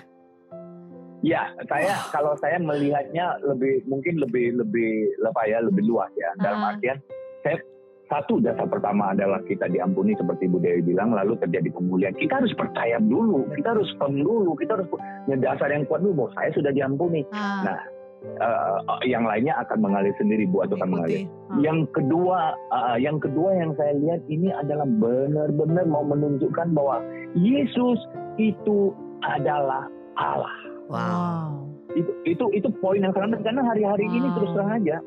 Ya, 1.26 1.50
saya 1.66 1.98
kalau 2.14 2.38
saya 2.38 2.62
melihatnya 2.62 3.42
lebih 3.42 3.82
mungkin 3.90 4.22
lebih 4.22 4.62
lebih 4.62 4.92
apa 5.26 5.42
ya 5.50 5.58
lebih 5.66 5.90
luas 5.90 6.14
ya. 6.14 6.30
Dalam 6.38 6.62
Ah. 6.62 6.70
artian 6.78 7.02
saya 7.42 7.58
satu 8.06 8.38
dasar 8.38 8.70
pertama 8.70 9.18
adalah 9.18 9.42
kita 9.50 9.66
diampuni 9.66 10.14
seperti 10.14 10.46
Bu 10.46 10.62
Dewi 10.62 10.86
bilang 10.86 11.18
lalu 11.18 11.34
terjadi 11.42 11.74
pemulihan. 11.74 12.14
Kita 12.14 12.38
harus 12.38 12.54
percaya 12.54 13.02
dulu, 13.02 13.50
kita 13.58 13.74
harus 13.74 13.90
firm 13.98 14.22
dulu, 14.22 14.54
kita 14.54 14.78
harus 14.78 14.86
punya 14.94 15.38
dasar 15.42 15.74
yang 15.74 15.90
kuat 15.90 16.06
dulu 16.06 16.14
bahwa 16.30 16.32
saya 16.38 16.54
sudah 16.54 16.70
diampuni. 16.70 17.26
Ah, 17.34 17.66
Nah, 17.66 17.80
Eh, 18.26 18.80
yang 19.08 19.24
lainnya 19.24 19.54
akan 19.64 19.86
mengalir 19.86 20.12
sendiri 20.18 20.50
Bu 20.50 20.66
atau 20.66 20.76
akan 20.76 20.98
mengalir. 20.98 21.30
Ah. 21.48 21.62
Yang 21.62 21.80
kedua, 21.94 22.58
uh, 22.74 22.98
yang 22.98 23.22
kedua 23.22 23.54
yang 23.54 23.72
saya 23.78 23.94
lihat 23.96 24.22
ini 24.28 24.50
adalah 24.52 24.84
benar-benar 24.98 25.86
mau 25.88 26.04
menunjukkan 26.04 26.74
bahwa 26.74 27.06
Yesus 27.38 28.02
itu 28.42 28.92
adalah 29.24 29.88
Allah. 30.20 30.58
Wow. 30.90 31.66
Itu 31.96 32.12
itu 32.28 32.46
itu 32.54 32.70
poin 32.84 33.02
yang 33.02 33.16
sangat 33.16 33.42
karena 33.42 33.64
hari-hari 33.66 34.06
ini 34.10 34.28
Wow. 34.30 34.36
terus 34.38 34.50
terang 34.54 34.72
aja 34.76 34.98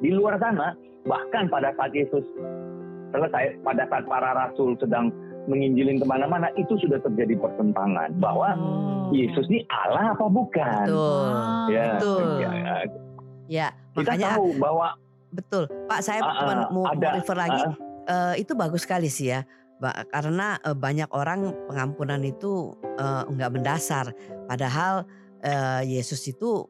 di 0.00 0.10
luar 0.12 0.34
sana 0.40 0.76
bahkan 1.08 1.48
pada 1.48 1.72
saat 1.76 1.92
Yesus 1.92 2.24
selesai 3.12 3.60
pada 3.64 3.84
saat 3.88 4.04
para 4.04 4.30
rasul 4.36 4.76
sedang 4.80 5.12
menginjilin 5.48 5.96
ke 5.98 6.06
mana-mana 6.06 6.52
itu 6.60 6.76
sudah 6.76 7.00
terjadi 7.00 7.34
pertentangan 7.40 8.12
bahwa 8.20 8.52
Oh. 8.60 9.10
Yesus 9.10 9.50
ini 9.50 9.66
Allah 9.66 10.14
apa 10.14 10.26
bukan? 10.30 10.86
Betul. 10.86 11.30
Ya, 11.74 11.86
Betul. 11.98 12.26
ya, 12.38 12.50
ya. 12.54 12.74
Ya, 13.50 13.68
kita 13.98 14.14
makanya 14.14 14.28
tahu 14.38 14.46
bahwa 14.62 14.86
betul. 15.34 15.64
Pak, 15.90 16.00
saya 16.06 16.22
ah, 16.22 16.70
mau, 16.70 16.86
ada, 16.86 17.18
refer 17.18 17.34
lagi 17.34 17.60
ah. 17.66 17.74
eh, 18.06 18.34
itu 18.46 18.54
bagus 18.54 18.86
sekali 18.86 19.10
sih 19.10 19.34
ya. 19.34 19.42
Karena 19.82 20.56
banyak 20.60 21.08
orang 21.10 21.56
pengampunan 21.66 22.20
itu 22.20 22.76
enggak 23.28 23.50
mendasar. 23.50 24.06
Padahal 24.44 25.08
Yesus 25.82 26.20
itu 26.28 26.68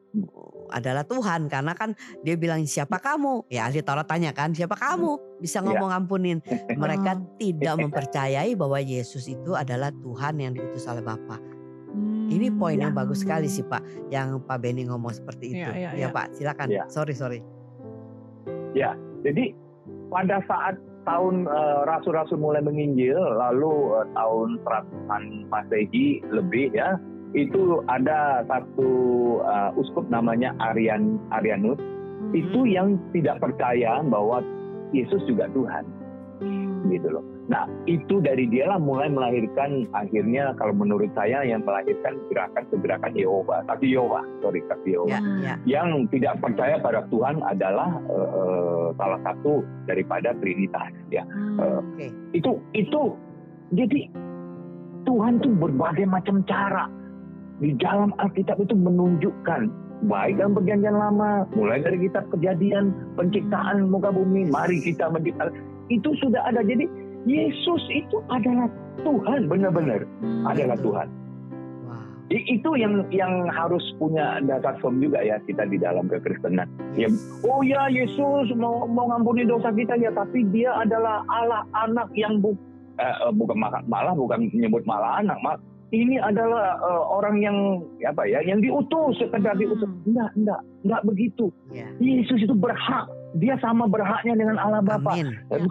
adalah 0.70 1.02
Tuhan 1.02 1.50
karena 1.50 1.74
kan 1.74 1.98
dia 2.22 2.38
bilang 2.38 2.62
siapa 2.62 3.02
kamu? 3.02 3.50
Ya 3.50 3.66
ahli 3.66 3.82
Taurat 3.82 4.06
tanya 4.06 4.30
kan 4.30 4.54
siapa 4.54 4.78
kamu 4.78 5.42
bisa 5.42 5.58
Ya. 5.58 5.66
ngomong 5.66 5.90
ampunin. 5.90 6.38
Mereka 6.70 7.18
tidak 7.42 7.74
mempercayai 7.82 8.54
bahwa 8.54 8.78
Yesus 8.78 9.26
itu 9.26 9.58
adalah 9.58 9.90
Tuhan 9.90 10.38
yang 10.38 10.54
diutus 10.54 10.86
oleh 10.86 11.02
Bapa. 11.02 11.42
Ini 12.30 12.54
Hmm. 12.54 12.58
poin 12.62 12.78
yang 12.78 12.94
bagus 12.94 13.26
sekali 13.26 13.50
sih 13.50 13.66
Pak, 13.66 14.14
yang 14.14 14.38
Pak 14.46 14.62
Benny 14.62 14.86
ngomong 14.86 15.10
seperti 15.10 15.58
itu. 15.58 15.66
Iya, 15.66 15.74
iya, 15.74 15.90
ya 15.90 16.06
iya. 16.06 16.08
Pak, 16.14 16.38
silakan. 16.38 16.66
Iya. 16.70 16.86
Sorry 16.86 17.14
sorry. 17.18 17.42
Jadi 19.20 19.52
pada 20.08 20.38
saat 20.46 20.78
tahun 21.10 21.50
eh, 21.50 21.80
rasul-rasul 21.90 22.38
mulai 22.38 22.62
menginjil, 22.62 23.18
lalu 23.18 23.98
eh, 23.98 24.06
tahun 24.14 24.48
100-an 24.62 25.22
Masehi 25.50 26.22
lebih 26.30 26.70
ya, 26.70 26.94
itu 27.34 27.82
ada 27.90 28.46
satu 28.46 28.92
eh, 29.42 29.70
uskup 29.74 30.06
namanya 30.06 30.54
Arian 30.62 31.18
Arianus, 31.34 31.82
Hmm. 32.20 32.36
itu 32.36 32.68
yang 32.68 33.00
tidak 33.16 33.40
percaya 33.40 34.04
bahwa 34.04 34.44
Yesus 34.92 35.24
juga 35.24 35.48
Tuhan, 35.50 35.88
Hmm. 36.44 36.92
gitu 36.92 37.08
loh. 37.10 37.24
Nah 37.50 37.66
itu 37.90 38.22
dari 38.22 38.46
dialah 38.46 38.78
mulai 38.78 39.10
melahirkan 39.10 39.90
akhirnya 39.90 40.54
kalau 40.54 40.70
menurut 40.70 41.10
saya 41.18 41.42
yang 41.42 41.66
melahirkan 41.66 42.14
gerakan-gerakan 42.30 43.12
Yehova, 43.18 43.66
tapi 43.66 43.90
Yehova, 43.90 44.22
sorry, 44.38 44.62
tapi 44.70 44.94
Yehova. 44.94 45.18
Ya, 45.18 45.20
ya. 45.42 45.54
yang 45.66 46.06
tidak 46.14 46.38
percaya 46.38 46.78
pada 46.78 47.02
Tuhan 47.10 47.42
adalah 47.42 47.90
eh, 48.06 48.88
salah 48.94 49.20
satu 49.26 49.66
daripada 49.90 50.32
Trinitas 50.38 50.94
ya 51.10 51.22
Hmm. 51.30 51.84
Oke. 51.84 52.08
itu 52.32 52.56
itu 52.72 53.02
jadi 53.76 54.08
Tuhan 55.04 55.42
tuh 55.44 55.52
berbagai 55.52 56.08
macam 56.08 56.40
cara 56.48 56.88
di 57.60 57.76
dalam 57.76 58.16
Alkitab 58.16 58.56
itu 58.60 58.72
menunjukkan 58.72 59.68
baik 60.08 60.40
dalam 60.40 60.56
perjanjian 60.56 60.96
lama 60.96 61.44
mulai 61.52 61.84
dari 61.84 62.08
kitab 62.08 62.24
kejadian 62.32 62.96
penciptaan 63.20 63.92
muka 63.92 64.08
bumi 64.08 64.48
mari 64.48 64.80
kita 64.80 65.12
menciptakan 65.12 65.52
itu 65.92 66.08
sudah 66.24 66.40
ada 66.48 66.64
jadi 66.64 66.88
Yesus 67.24 67.82
itu 67.90 68.16
adalah 68.28 68.68
Tuhan 69.00 69.46
benar-benar 69.46 70.04
Hmm. 70.20 70.44
adalah. 70.46 70.76
Tuhan 70.76 71.08
Wow. 71.84 72.32
I- 72.32 72.46
itu 72.48 72.70
yang 72.76 73.04
yang 73.10 73.48
harus 73.50 73.82
punya 73.96 74.40
dasar 74.40 74.78
firm 74.78 75.00
juga 75.00 75.20
ya 75.20 75.36
kita 75.44 75.66
di 75.66 75.76
dalam 75.76 76.06
kekristenan. 76.06 76.68
Ya, 76.94 77.08
Yes. 77.08 77.16
oh 77.42 77.60
ya 77.60 77.88
Yesus 77.88 78.54
mau 78.54 78.86
mau 78.86 79.10
ngampuni 79.10 79.44
dosa 79.44 79.68
kita 79.68 79.96
ya, 79.96 80.08
tapi 80.10 80.46
dia 80.48 80.72
adalah 80.74 81.26
Allah 81.26 81.66
anak 81.76 82.08
yang 82.14 82.38
bu, 82.38 82.54
eh, 82.96 83.04
eh, 83.04 83.32
bukan 83.32 83.56
malah, 83.58 84.14
bukan 84.14 84.48
menyebut 84.48 84.84
malah 84.86 85.18
anak, 85.18 85.36
mak. 85.42 85.58
Ini 85.90 86.22
adalah 86.22 86.78
eh, 86.78 87.04
orang 87.10 87.42
yang 87.42 87.56
apa 88.06 88.22
ya, 88.22 88.38
yang 88.40 88.62
diutus 88.62 89.18
sekedar 89.18 89.58
Hmm. 89.58 89.60
diutus. 89.60 89.90
Enggak, 90.06 90.30
enggak, 90.38 90.60
enggak 90.86 91.02
begitu. 91.04 91.46
Ya. 91.68 91.90
Yesus 91.98 92.40
itu 92.40 92.54
berhak. 92.54 93.10
Dia 93.38 93.54
sama 93.62 93.86
berhaknya 93.86 94.34
dengan 94.34 94.58
Allah 94.58 94.82
Bapa, 94.82 95.14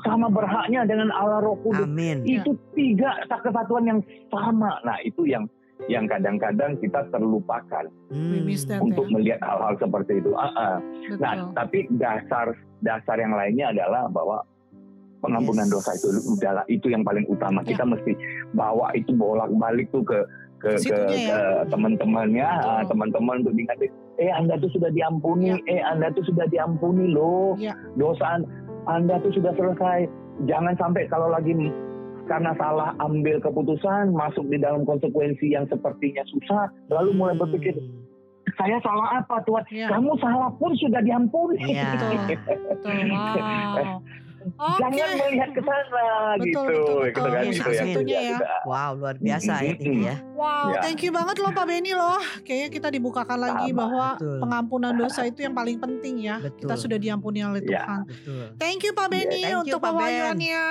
sama 0.07 0.31
berhaknya 0.31 0.87
dengan 0.87 1.11
Allah 1.11 1.43
Roh 1.43 1.59
Kudus 1.59 1.83
Amin. 1.91 2.23
Itu 2.23 2.55
tiga 2.71 3.19
kesatuan 3.27 3.83
yang 3.83 3.99
sama. 4.31 4.79
Nah 4.87 4.95
itu 5.03 5.27
yang 5.27 5.43
yang 5.87 6.07
kadang-kadang 6.07 6.75
kita 6.83 7.07
terlupakan 7.07 7.87
that 7.87 8.79
untuk 8.83 9.07
ya. 9.07 9.11
melihat 9.15 9.39
hal-hal 9.43 9.75
seperti 9.79 10.19
itu. 10.19 10.31
Ah. 10.35 10.79
Betul. 10.79 11.19
Nah 11.23 11.33
tapi 11.55 11.79
dasar 11.95 12.51
dasar 12.83 13.15
yang 13.19 13.31
lainnya 13.31 13.71
adalah 13.71 14.11
bahwa 14.11 14.43
pengampunan 15.19 15.67
Yes. 15.67 15.73
dosa 15.75 15.91
itu 15.95 16.07
udahlah 16.35 16.65
itu 16.67 16.87
yang 16.91 17.03
paling 17.03 17.27
utama. 17.27 17.63
Ya. 17.63 17.75
Kita 17.75 17.83
mesti 17.87 18.11
bawa 18.55 18.91
itu 18.95 19.11
bolak-balik 19.15 19.87
tuh 19.91 20.03
ke 20.03 20.19
ke, 20.59 20.75
ke, 20.75 20.97
ya. 21.15 21.63
ke 21.63 21.71
teman-temannya, 21.71 22.43
ah, 22.43 22.83
teman-teman 22.83 23.39
untuk 23.43 23.55
diingatin. 23.55 23.91
Eh 24.19 24.29
anda 24.29 24.55
tuh 24.55 24.67
sudah 24.69 24.91
diampuni, 24.91 25.47
Ya. 25.49 25.57
eh 25.65 25.81
anda 25.81 26.11
tuh 26.11 26.23
sudah 26.23 26.43
diampuni 26.45 27.07
loh. 27.09 27.55
Ya. 27.55 27.71
Dosa 27.95 28.43
anda 28.85 29.15
tuh 29.19 29.31
sudah 29.31 29.55
selesai. 29.55 30.11
Jangan 30.43 30.75
sampai 30.75 31.07
kalau 31.07 31.27
lagi 31.27 31.55
karena 32.25 32.53
salah 32.55 32.93
ambil 32.99 33.39
keputusan 33.39 34.11
masuk 34.11 34.45
di 34.47 34.55
dalam 34.55 34.85
konsekuensi 34.85 35.49
yang 35.49 35.65
sepertinya 35.65 36.21
susah 36.29 36.69
lalu 36.87 37.09
mulai 37.11 37.33
berpikir 37.33 37.73
Hmm. 37.73 38.05
saya 38.53 38.77
salah 38.79 39.17
apa 39.17 39.41
Tuhan 39.43 39.65
Ya. 39.73 39.89
kamu 39.89 40.13
salah 40.21 40.53
pun 40.53 40.69
sudah 40.77 41.01
diampuni 41.01 41.57
Iya. 41.57 41.89
Betul. 41.97 42.37
Betul. 42.69 42.97
Wow. 43.09 43.97
Oke. 44.51 44.79
jangan 44.91 45.15
melihat 45.21 45.49
ke 45.49 45.61
sana 45.61 46.05
Betul, 46.33 46.39
gitu 46.39 46.59
betul, 46.61 46.79
gitu 46.79 46.93
betul. 47.11 47.29
kan 47.29 47.41
Yes, 47.41 47.55
itu 47.55 47.69
yang 47.69 47.87
situnya 47.89 48.19
ya. 48.19 48.29
tidak- 48.35 48.63
Wow, 48.63 48.89
luar 48.95 49.15
biasa 49.17 49.49
Mm-mm. 49.49 49.61
ayat 49.61 49.77
ini 49.79 49.99
ya. 50.01 50.15
Wow, 50.31 50.65
Ya. 50.69 50.79
thank 50.81 50.99
you 50.99 51.11
banget 51.11 51.35
loh 51.37 51.51
Pak 51.51 51.65
Benny 51.65 51.93
loh. 51.93 52.19
Kayaknya 52.41 52.69
kita 52.69 52.87
dibukakan 52.89 53.37
lagi 53.37 53.67
Sama. 53.67 53.79
bahwa 53.79 54.07
Betul. 54.15 54.37
pengampunan 54.39 54.93
dosa 54.93 55.21
itu 55.23 55.39
yang 55.41 55.53
paling 55.53 55.77
penting 55.77 56.15
ya. 56.21 56.37
Kita 56.39 56.51
Betul. 56.69 56.77
sudah 56.79 56.97
diampuni 56.97 57.39
oleh 57.41 57.61
Ya. 57.61 57.67
Tuhan. 57.79 57.99
Betul. 58.05 58.43
Thank 58.55 58.79
you 58.81 58.91
Pak 58.91 59.07
Benny 59.07 59.41
thank 59.41 59.49
you, 59.49 59.57
untuk 59.61 59.79
pewayangannya. 59.79 60.65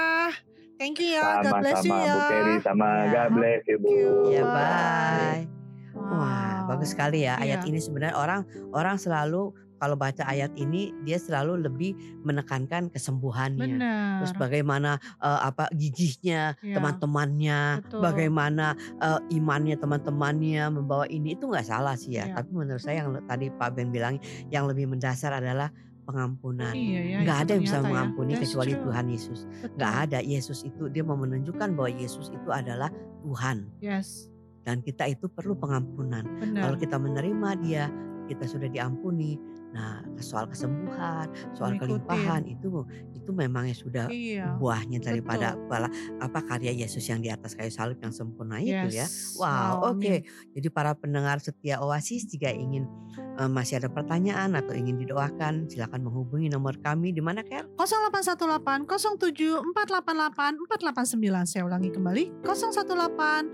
Thank 0.74 0.96
you 0.96 1.08
ya. 1.12 1.40
God 1.40 1.54
bless 1.58 1.82
you 1.82 1.90
sama-sama 1.90 2.06
ya. 2.06 2.14
Bu 2.14 2.30
Terry 2.30 2.54
sama 2.60 2.86
Ya. 2.86 3.02
God 3.10 3.30
bless 3.34 3.62
you 3.64 3.76
Bu 3.76 3.88
you. 3.90 4.10
Ya, 4.30 4.42
Bye. 4.42 4.54
bye. 4.54 5.42
Wah, 5.90 6.14
Wow. 6.14 6.68
bagus 6.70 6.88
sekali 6.90 7.18
ya 7.20 7.34
ayat 7.36 7.60
Iya. 7.60 7.68
ini 7.68 7.78
sebenarnya 7.78 8.14
orang 8.14 8.40
orang 8.70 8.96
selalu 8.96 9.50
kalau 9.78 9.94
baca 9.94 10.26
ayat 10.26 10.50
ini 10.54 10.90
dia 11.02 11.16
selalu 11.16 11.64
lebih 11.64 11.94
menekankan 12.22 12.90
kesembuhannya. 12.90 13.78
Benar. 13.78 14.18
Terus 14.22 14.32
bagaimana 14.36 14.90
eh, 15.22 15.40
apa 15.42 15.70
gigihnya 15.72 16.58
Ya. 16.60 16.74
teman-temannya, 16.76 17.60
Betul. 17.86 18.00
bagaimana 18.02 18.66
eh, 18.98 19.20
imannya 19.32 19.78
teman-temannya 19.78 20.64
membawa 20.70 21.06
ini 21.08 21.38
itu 21.38 21.46
nggak 21.46 21.66
salah 21.66 21.94
sih 21.94 22.18
ya. 22.18 22.30
Iya. 22.30 22.34
Tapi 22.42 22.50
menurut 22.52 22.82
saya 22.82 23.06
yang 23.06 23.14
tadi 23.24 23.48
Pak 23.48 23.70
Ben 23.74 23.88
bilang 23.88 24.18
yang 24.50 24.66
lebih 24.66 24.90
mendasar 24.90 25.30
adalah 25.32 25.70
pengampunan. 26.04 26.72
Iya 26.72 27.00
ya. 27.04 27.18
Nggak 27.20 27.36
itu 27.36 27.44
ada 27.44 27.50
yang 27.52 27.64
bisa 27.68 27.78
ya. 27.78 27.84
mengampuni 27.84 28.32
That's 28.32 28.42
kecuali 28.48 28.72
true. 28.72 28.82
Tuhan 28.88 29.06
Yesus. 29.12 29.40
Nggak 29.76 29.92
Betul. 29.92 30.04
ada. 30.08 30.18
Yesus 30.24 30.58
itu 30.64 30.82
dia 30.88 31.02
mau 31.04 31.18
menunjukkan 31.20 31.68
bahwa 31.76 31.90
Yesus 31.92 32.26
itu 32.32 32.48
adalah 32.48 32.88
Tuhan 33.20 33.68
Yes. 33.84 34.32
dan 34.64 34.80
kita 34.80 35.04
itu 35.04 35.28
perlu 35.28 35.52
pengampunan. 35.52 36.24
Benar. 36.40 36.60
Kalau 36.64 36.76
kita 36.80 36.96
menerima 36.96 37.48
Dia, 37.60 37.84
kita 38.24 38.44
sudah 38.48 38.68
diampuni. 38.68 39.36
Nah, 39.68 40.00
soal 40.18 40.48
kesembuhan, 40.48 41.28
soal 41.52 41.76
Ngikutin. 41.76 41.80
kelimpahan 42.00 42.42
itu 42.44 42.82
itu 43.12 43.30
memang 43.30 43.68
ya 43.68 43.76
sudah 43.76 44.06
Iya. 44.08 44.56
buahnya 44.56 44.98
daripada 44.98 45.60
bala- 45.68 45.92
apa 46.18 46.40
karya 46.42 46.72
Yesus 46.72 47.04
yang 47.04 47.20
di 47.20 47.28
atas 47.28 47.52
kayu 47.52 47.68
salib 47.68 48.00
yang 48.00 48.08
sempurna 48.08 48.56
itu 48.58 48.72
ya. 48.88 49.04
Yes. 49.04 49.36
Wow, 49.36 49.92
oke. 49.92 50.00
amin. 50.00 50.24
Jadi 50.52 50.68
para 50.68 50.92
pendengar 50.92 51.36
setia 51.38 51.78
Oasis 51.78 52.24
jika 52.26 52.48
ingin 52.48 52.88
eh, 53.36 53.46
masih 53.46 53.78
ada 53.78 53.86
pertanyaan 53.86 54.50
atau 54.52 54.72
ingin 54.72 54.96
didoakan, 54.96 55.68
silakan 55.68 56.02
menghubungi 56.02 56.48
nomor 56.48 56.74
kami 56.78 57.12
di 57.12 57.20
mana 57.20 57.44
Ker? 57.44 57.68
0818 57.76 58.88
07 59.14 59.62
488 59.76 60.58
489 60.58 61.46
saya 61.46 61.62
ulangi 61.62 61.88
kembali 61.88 62.24
018 62.42 63.46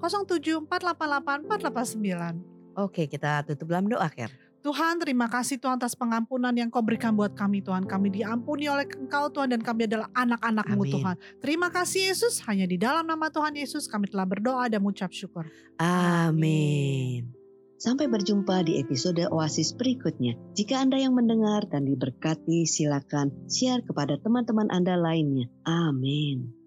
07 0.00 0.66
488 0.66 1.46
489 1.46 2.42
Oke, 2.74 3.06
kita 3.06 3.46
tutup 3.46 3.70
dalam 3.70 3.86
doa 3.86 4.10
Ker. 4.10 4.34
Tuhan 4.64 4.96
terima 4.96 5.28
kasih 5.28 5.60
Tuhan 5.60 5.76
atas 5.76 5.92
pengampunan 5.92 6.56
yang 6.56 6.72
kau 6.72 6.80
berikan 6.80 7.12
buat 7.12 7.36
kami 7.36 7.60
Tuhan 7.60 7.84
kami 7.84 8.08
diampuni 8.08 8.64
oleh 8.64 8.88
engkau 8.88 9.28
Tuhan 9.28 9.52
dan 9.52 9.60
kami 9.60 9.84
adalah 9.84 10.08
anak-anakmu 10.16 10.82
Amin. 10.88 10.94
Tuhan 10.96 11.16
terima 11.44 11.68
kasih 11.68 12.08
Yesus 12.08 12.40
hanya 12.48 12.64
di 12.64 12.80
dalam 12.80 13.04
nama 13.04 13.28
Tuhan 13.28 13.52
Yesus 13.52 13.84
kami 13.84 14.08
telah 14.08 14.24
berdoa 14.24 14.64
dan 14.72 14.80
mengucap 14.80 15.12
syukur 15.12 15.44
Amin. 15.76 17.28
Sampai 17.84 18.08
berjumpa 18.08 18.64
di 18.64 18.80
episode 18.80 19.20
Oasis 19.28 19.76
berikutnya. 19.76 20.40
Jika 20.56 20.80
Anda 20.80 20.96
yang 21.04 21.12
mendengar 21.12 21.68
dan 21.68 21.84
diberkati, 21.84 22.64
silakan 22.64 23.28
share 23.44 23.84
kepada 23.84 24.16
teman-teman 24.24 24.72
Anda 24.72 24.96
lainnya. 24.96 25.52
Amin. 25.68 26.63